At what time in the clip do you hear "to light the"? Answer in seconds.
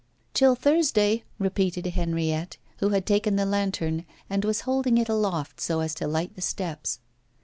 5.93-6.41